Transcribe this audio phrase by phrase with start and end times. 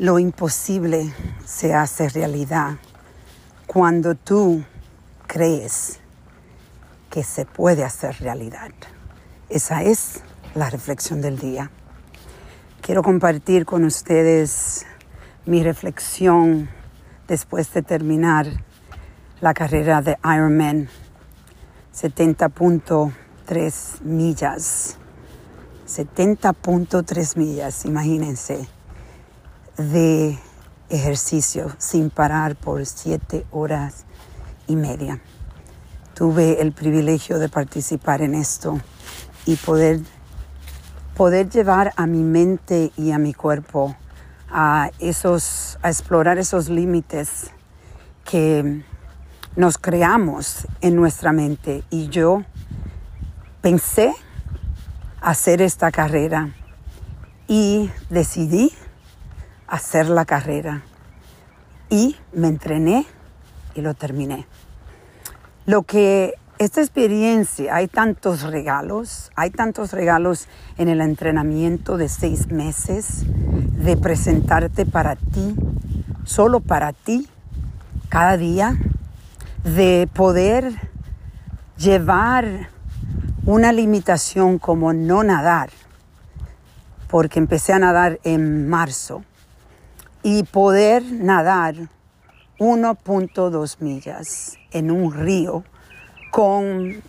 [0.00, 2.78] Lo imposible se hace realidad
[3.66, 4.64] cuando tú
[5.26, 6.00] crees
[7.10, 8.70] que se puede hacer realidad.
[9.50, 10.22] Esa es
[10.54, 11.70] la reflexión del día.
[12.80, 14.86] Quiero compartir con ustedes
[15.44, 16.70] mi reflexión
[17.28, 18.46] después de terminar
[19.42, 20.88] la carrera de Ironman
[21.94, 24.96] 70.3 millas.
[25.86, 28.79] 70.3 millas, imagínense
[29.80, 30.38] de
[30.90, 34.04] ejercicio sin parar por siete horas
[34.66, 35.20] y media.
[36.14, 38.78] Tuve el privilegio de participar en esto
[39.46, 40.00] y poder,
[41.16, 43.96] poder llevar a mi mente y a mi cuerpo
[44.50, 47.50] a, esos, a explorar esos límites
[48.24, 48.84] que
[49.56, 51.84] nos creamos en nuestra mente.
[51.88, 52.42] Y yo
[53.62, 54.12] pensé
[55.22, 56.54] hacer esta carrera
[57.48, 58.72] y decidí
[59.70, 60.82] hacer la carrera.
[61.88, 63.06] Y me entrené
[63.74, 64.46] y lo terminé.
[65.64, 72.48] Lo que esta experiencia, hay tantos regalos, hay tantos regalos en el entrenamiento de seis
[72.48, 75.54] meses, de presentarte para ti,
[76.24, 77.28] solo para ti,
[78.10, 78.76] cada día,
[79.64, 80.72] de poder
[81.78, 82.68] llevar
[83.46, 85.70] una limitación como no nadar,
[87.08, 89.24] porque empecé a nadar en marzo
[90.22, 91.74] y poder nadar
[92.58, 95.64] 1.2 millas en un río
[96.30, 97.02] con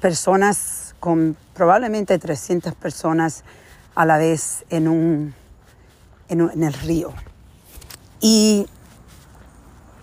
[0.00, 3.44] personas, con probablemente 300 personas
[3.94, 5.34] a la vez en, un,
[6.28, 7.12] en, el río.
[8.20, 8.66] Y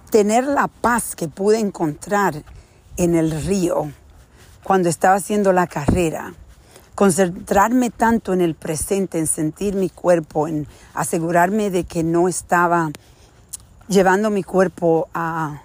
[0.09, 2.43] tener la paz que pude encontrar
[2.97, 3.91] en el río
[4.63, 6.33] cuando estaba haciendo la carrera
[6.95, 12.89] concentrarme tanto en el presente, en sentir mi cuerpo, en asegurarme de que no estaba
[13.87, 15.61] llevando mi cuerpo a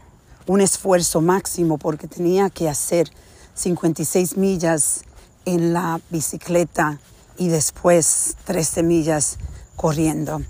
[0.47, 3.09] un esfuerzo máximo porque tenía que hacer
[3.55, 5.05] 56 millas
[5.45, 6.99] en la bicicleta
[7.39, 9.39] y después 13 millas
[9.77, 10.43] corriendo.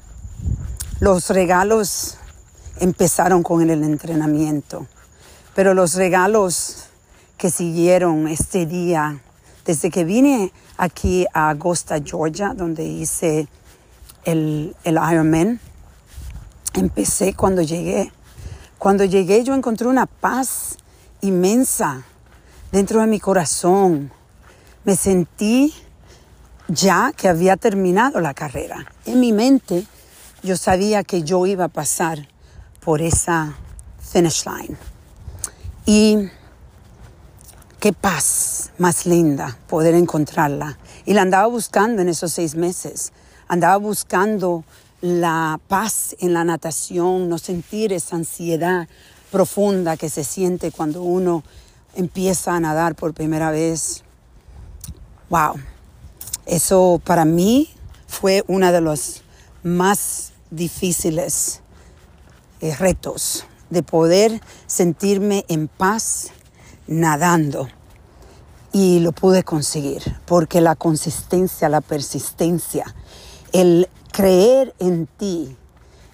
[1.00, 2.16] Los regalos
[2.78, 4.86] empezaron con el entrenamiento,
[5.54, 6.86] pero los regalos
[7.36, 9.20] que siguieron este día,
[9.64, 13.46] desde que vine aquí a Augusta, Georgia, donde hice
[14.24, 15.60] el, el Ironman.
[16.72, 18.10] Empecé cuando llegué.
[18.78, 20.78] Cuando llegué yo encontré una paz
[21.20, 22.02] inmensa
[22.72, 24.10] dentro de mi corazón.
[24.84, 25.74] Me sentí
[26.66, 28.86] ya que había terminado la carrera.
[29.04, 29.86] En mi mente
[30.42, 32.26] yo sabía que yo iba a pasar
[32.82, 33.54] por esa
[33.98, 34.78] finish line.
[35.84, 36.30] Y
[37.80, 40.78] Qué paz más linda poder encontrarla.
[41.06, 43.10] Y la andaba buscando en esos seis meses.
[43.48, 44.64] Andaba buscando
[45.00, 48.86] la paz en la natación, no sentir esa ansiedad
[49.32, 51.42] profunda que se siente cuando uno
[51.94, 54.04] empieza a nadar por primera vez.
[55.30, 55.54] Wow,
[56.44, 57.70] eso para mí
[58.06, 59.22] fue uno de los
[59.62, 61.62] más difíciles
[62.60, 66.32] eh, retos, de poder sentirme en paz
[66.90, 67.68] nadando.
[68.72, 72.84] Y lo pude conseguir porque la consistencia, la persistencia,
[73.52, 75.56] el creer en ti,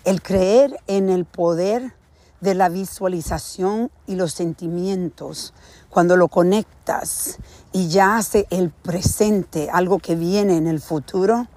[0.04, 1.92] el creer en el poder
[2.40, 5.52] de la visualización y los sentimientos,
[5.90, 7.38] cuando lo conectas
[7.72, 11.48] y ya hace el presente, algo que viene en el futuro,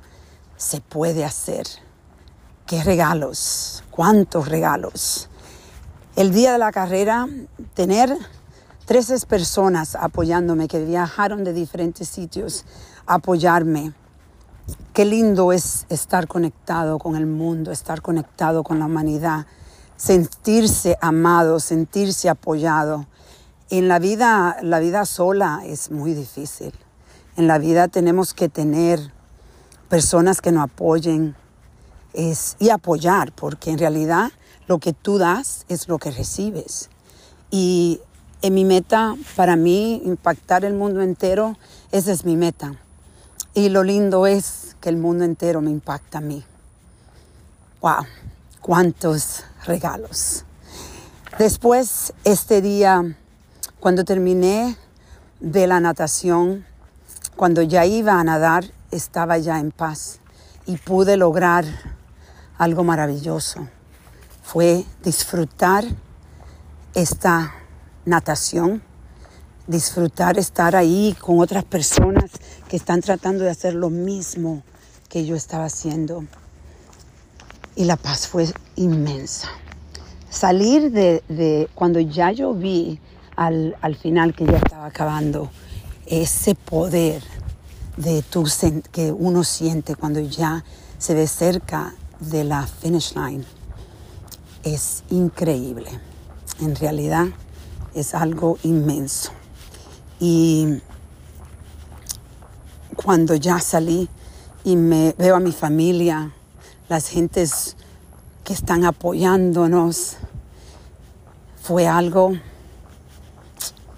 [0.57, 1.67] se puede hacer.
[2.65, 5.29] Qué regalos, cuántos regalos.
[6.15, 7.27] El día de la carrera,
[7.73, 8.17] tener
[8.89, 12.65] 13 personas apoyándome que viajaron de diferentes sitios
[13.05, 13.93] a apoyarme.
[14.93, 19.45] Qué lindo es estar conectado con el mundo, estar conectado con la humanidad,
[19.95, 23.05] sentirse amado, sentirse apoyado.
[23.69, 26.73] En la vida, la vida sola es muy difícil.
[27.37, 29.13] En la vida tenemos que tener
[29.87, 31.35] personas que nos apoyen
[32.15, 34.31] y apoyar, porque en realidad
[34.65, 36.89] lo que tú das es lo que recibes.
[37.51, 38.01] Y
[38.41, 41.57] en mi meta, para mí, impactar el mundo entero,
[41.91, 42.75] esa es mi meta.
[43.53, 46.43] Y lo lindo es que el mundo entero me impacta a mí.
[47.81, 48.05] ¡Wow!
[48.61, 50.45] ¡Cuántos regalos!
[51.37, 53.15] Después, este día,
[53.79, 54.77] cuando terminé
[55.39, 56.65] de la natación,
[57.35, 60.19] cuando ya iba a nadar, estaba ya en paz
[60.65, 61.65] y pude lograr
[62.57, 63.67] algo maravilloso.
[64.43, 65.85] Fue disfrutar
[66.93, 67.53] esta
[68.09, 68.81] natación,
[69.67, 72.31] disfrutar estar ahí con otras personas
[72.67, 74.63] que están tratando de hacer lo mismo
[75.07, 76.25] que yo estaba haciendo.
[77.75, 78.45] y la paz fue
[78.75, 79.47] inmensa.
[80.29, 82.99] Salir de, cuando ya yo vi
[83.37, 85.49] al, al, final que ya estaba acabando,
[86.05, 87.23] ese poder
[87.95, 88.45] de tu,
[88.91, 90.65] que uno siente cuando ya
[90.97, 93.45] se ve cerca de la finish line
[94.63, 95.89] es increíble.
[96.59, 97.27] En realidad
[97.93, 99.31] es algo inmenso.
[100.19, 100.81] Y
[102.95, 104.09] cuando ya salí
[104.63, 106.33] y me veo a mi familia,
[106.89, 107.75] las gentes
[108.43, 110.17] que están apoyándonos,
[111.69, 112.31] fue algo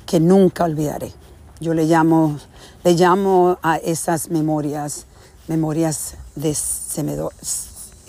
[0.05, 1.13] que nunca olvidaré.
[1.61, 2.37] Yo le llamo,
[2.83, 5.05] le llamo a esas memorias,
[5.47, 6.51] memorias de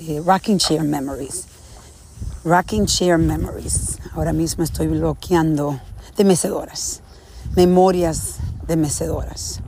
[0.01, 1.47] eh, rocking chair memories.
[2.45, 3.99] Rocking chair memories.
[4.15, 5.81] Ahora mismo estoy bloqueando
[6.17, 7.01] de mecedoras.
[7.55, 8.37] Memorias
[8.67, 9.61] de mecedoras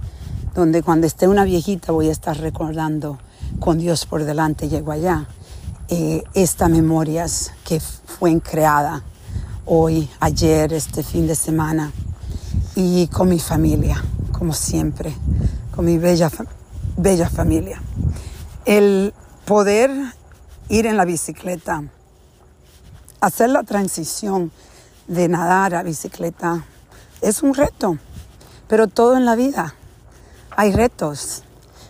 [0.55, 3.19] donde cuando esté una viejita voy a estar recordando
[3.59, 5.27] con Dios por delante, llego allá,
[5.89, 9.03] eh, estas memorias que fueron creadas
[9.67, 11.93] hoy, ayer, este fin de semana,
[12.77, 15.15] y con mi familia, como siempre,
[15.75, 16.31] con mi bella,
[16.97, 17.83] bella familia.
[18.65, 19.13] El
[19.45, 19.91] poder
[20.69, 21.83] ir en la bicicleta,
[23.25, 24.53] hacer la transición
[25.09, 26.67] de nadar a bicicleta,
[27.23, 27.97] es un reto,
[28.69, 29.75] pero todo en la vida
[30.51, 31.43] hay retos.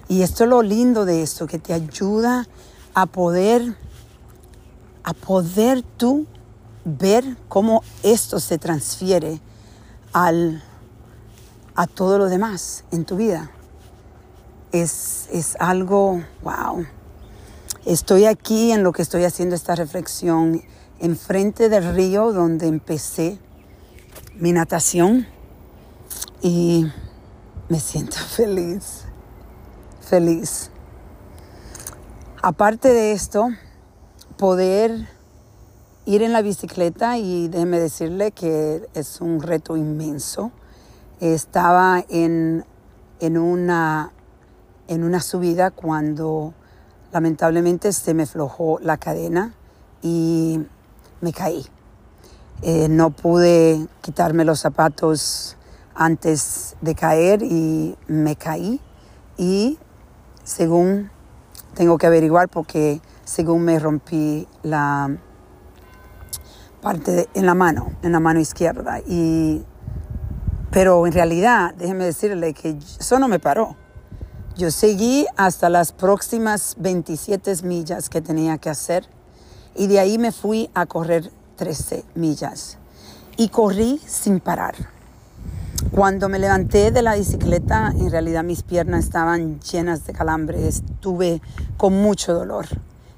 [0.07, 2.47] Y esto es lo lindo de esto, que te ayuda
[2.95, 3.77] a poder,
[5.03, 6.27] a poder tú
[6.85, 9.41] ver cómo esto se transfiere
[10.13, 10.63] al,
[11.75, 13.51] a todo lo demás en tu vida.
[14.71, 16.87] Es, es algo, wow.
[17.87, 20.63] Estoy aquí en lo que estoy haciendo esta reflexión,
[21.05, 23.39] enfrente del río donde empecé
[24.37, 25.27] mi natación
[26.41, 26.91] y
[27.69, 29.05] me siento feliz,
[30.01, 30.71] feliz.
[32.43, 33.51] Aparte de esto,
[34.39, 35.07] poder
[36.07, 40.53] ir en la bicicleta y déjeme decirle que es un reto inmenso.
[41.21, 42.65] Estaba en,
[43.21, 44.11] en, una,
[44.89, 46.55] en una subida cuando
[47.13, 49.55] lamentablemente se me flojó la cadena
[50.01, 50.61] y
[51.25, 51.67] me caí.
[52.63, 55.57] Eh, no pude quitarme los zapatos
[55.95, 58.81] antes de caer y me caí
[59.37, 59.79] y
[60.45, 61.11] según
[61.75, 65.17] tengo que averiguar porque según me rompí la
[66.81, 69.65] parte en la mano, en la mano izquierda y
[70.71, 73.77] pero en realidad, déjeme decirle que eso no me paró.
[74.57, 79.09] Yo seguí hasta las próximas 27 millas que tenía que hacer
[79.75, 82.79] y de ahí me fui a correr 13 millas
[83.37, 84.75] y corrí sin parar.
[85.91, 91.41] Cuando me levanté de la bicicleta, en realidad mis piernas estaban llenas de calambres, estuve
[91.77, 92.67] con mucho dolor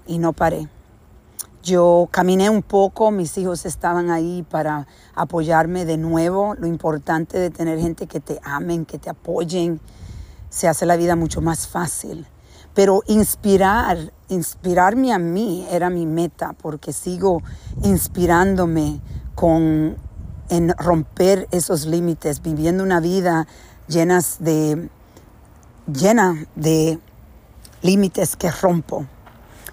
[0.06, 0.68] y no paré.
[1.62, 6.54] Yo caminé un poco, mis hijos estaban ahí para apoyarme de nuevo.
[6.54, 9.80] Lo importante de tener gente que te amen, que te apoyen,
[10.48, 12.26] se hace la vida mucho más fácil.
[12.76, 17.42] Pero inspirar, inspirarme a mí era mi meta, porque sigo
[17.82, 19.00] inspirándome
[19.34, 19.96] con
[20.48, 23.48] en romper esos límites, viviendo una vida
[23.88, 24.88] llenas de,
[25.92, 27.00] llena de
[27.82, 29.06] límites que rompo.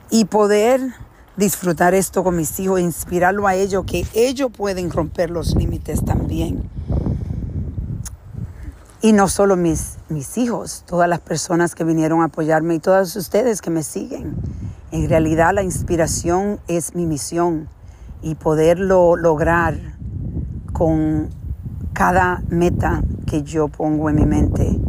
[0.09, 0.94] Y poder
[1.38, 6.69] disfrutar esto con mis hijos, inspirarlo a ellos, que ellos pueden romper los límites también.
[9.03, 13.13] Y no solo mis, mis hijos, todas las personas que vinieron a apoyarme y todos
[13.17, 14.33] ustedes que me siguen.
[14.91, 17.67] En realidad la inspiración es mi misión
[18.22, 19.75] y poderlo lograr
[20.72, 21.29] con
[21.91, 24.79] cada meta que yo pongo en mi mente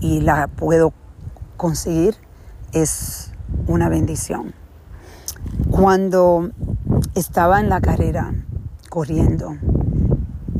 [0.00, 0.92] y la puedo
[1.56, 2.16] conseguir
[2.72, 3.32] es
[3.66, 4.52] una bendición.
[5.70, 6.50] Cuando
[7.14, 8.34] estaba en la carrera
[8.90, 9.56] corriendo,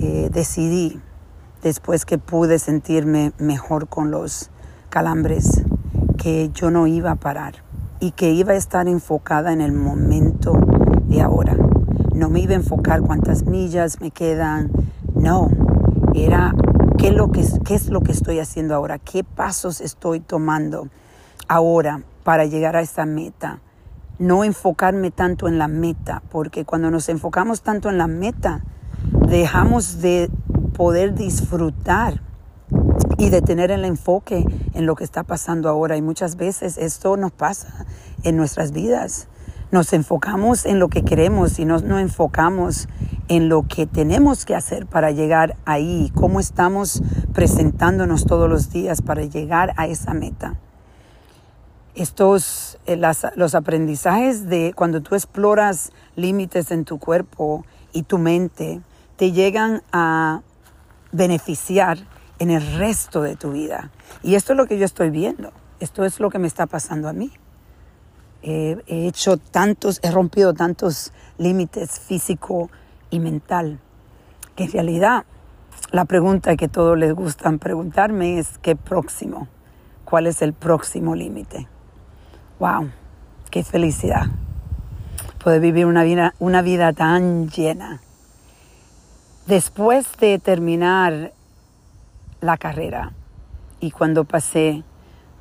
[0.00, 1.02] eh, decidí,
[1.62, 4.50] después que pude sentirme mejor con los
[4.88, 5.62] calambres,
[6.16, 7.62] que yo no iba a parar
[8.00, 10.52] y que iba a estar enfocada en el momento
[11.08, 11.56] de ahora
[12.18, 14.70] no me iba a enfocar cuántas millas me quedan,
[15.14, 15.50] no,
[16.14, 16.52] era
[16.98, 20.88] qué, lo que, qué es lo que estoy haciendo ahora, qué pasos estoy tomando
[21.46, 23.60] ahora para llegar a esa meta.
[24.18, 28.64] No enfocarme tanto en la meta, porque cuando nos enfocamos tanto en la meta,
[29.28, 30.28] dejamos de
[30.68, 32.22] poder disfrutar
[33.16, 34.44] y de tener el enfoque
[34.74, 35.96] en lo que está pasando ahora.
[35.96, 37.86] Y muchas veces esto nos pasa
[38.22, 39.28] en nuestras vidas
[39.70, 42.88] nos enfocamos en lo que queremos y no nos enfocamos
[43.28, 47.02] en lo que tenemos que hacer para llegar ahí, cómo estamos
[47.34, 50.56] presentándonos todos los días para llegar a esa meta.
[51.94, 53.00] estos, eh,
[53.34, 58.80] los aprendizajes de cuando tú exploras límites en tu cuerpo y tu mente,
[59.16, 60.42] te llegan a
[61.12, 61.98] beneficiar
[62.38, 63.90] en el resto de tu vida.
[64.22, 65.52] Y esto es lo que yo estoy viendo.
[65.80, 67.30] Esto es lo que me está pasando a mí.
[68.42, 72.70] he hecho tantos, he rompido tantos límites físico
[73.10, 73.80] y mental,
[74.54, 75.24] que en realidad
[75.90, 79.48] la pregunta que todos les gustan preguntarme es ¿qué próximo?
[80.04, 81.68] ¿Cuál es el próximo límite?
[82.58, 82.90] ¡Wow!
[83.50, 84.26] ¡Qué felicidad!
[85.42, 88.00] Poder vivir una vida, una vida tan llena.
[89.48, 91.32] Después de terminar
[92.42, 93.14] la carrera
[93.80, 94.84] y cuando pasé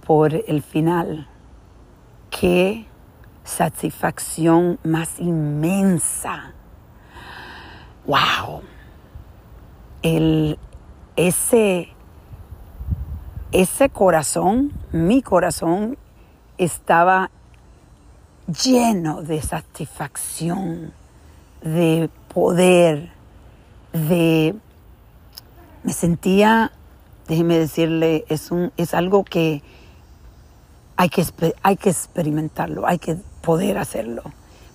[0.05, 1.27] por el final,
[2.29, 2.85] qué
[3.43, 6.53] satisfacción más inmensa.
[8.05, 8.61] ¡Wow!
[10.03, 10.57] El,
[11.17, 11.89] ese,
[13.51, 15.97] ese corazón, mi corazón,
[16.57, 17.29] estaba
[18.63, 20.93] lleno de satisfacción,
[21.61, 23.16] de poder,
[23.97, 24.55] de...
[25.83, 26.71] Me sentía,
[27.27, 29.61] déjeme decirle, es, un, es algo que
[30.97, 31.25] hay, que
[31.63, 34.23] hay que experimentarlo, hay que poder hacerlo.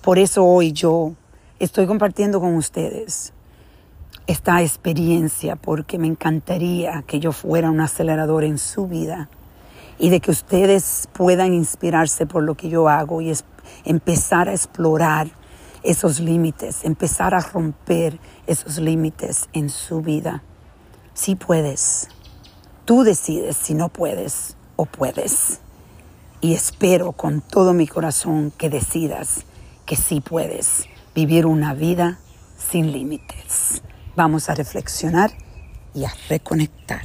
[0.01, 1.13] Por eso hoy yo
[1.59, 3.33] estoy compartiendo con ustedes
[4.27, 9.29] esta experiencia porque me encantaría que yo fuera un acelerador en su vida
[9.99, 13.33] y de que ustedes puedan inspirarse por lo que yo hago y
[13.85, 15.31] empezar a explorar
[15.83, 20.43] esos límites, empezar a romper esos límites en su vida.
[21.15, 22.09] Si puedes,
[22.85, 25.61] tú decides si no puedes o puedes.
[26.41, 29.45] Y espero con todo mi corazón que decidas
[29.87, 32.19] que sí puedes vivir una vida
[32.57, 33.83] sin límites.
[34.17, 35.31] Vamos a reflexionar
[35.95, 37.03] y a reconectar.